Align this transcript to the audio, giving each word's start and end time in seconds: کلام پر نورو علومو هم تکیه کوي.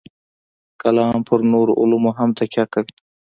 کلام 0.81 1.17
پر 1.27 1.39
نورو 1.51 1.73
علومو 1.81 2.11
هم 2.17 2.29
تکیه 2.37 2.65
کوي. 2.73 2.93